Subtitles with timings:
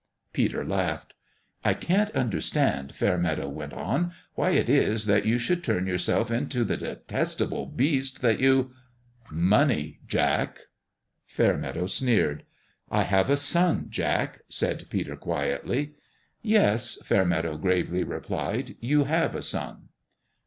[0.33, 1.13] Peter laughed."
[1.63, 6.63] I can't understand," Fairmeadow went on," why it is that you should turn yourself into
[6.63, 8.73] the detestable beast that you
[9.53, 11.87] ""Money, Jack." PALE PETER'S DONALD 129 Fairmeadow
[12.33, 12.43] sneered."
[12.99, 15.93] I have a son, Jack," said Peter, quietly."
[16.41, 19.89] Yes," Fairmeadow gravely replied;" you have a son."